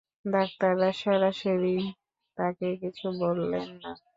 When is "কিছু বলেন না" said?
2.81-3.91